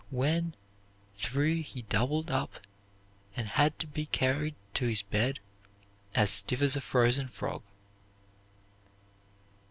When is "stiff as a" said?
6.31-6.81